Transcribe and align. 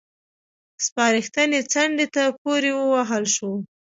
سپارښتنې 0.85 1.59
څنډې 1.71 2.07
ته 2.15 2.23
پورې 2.41 2.71
ووهل 2.75 3.25
شوې. 3.35 3.57